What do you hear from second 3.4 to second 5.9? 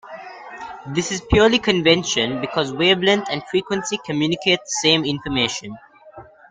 frequency communicate the same information.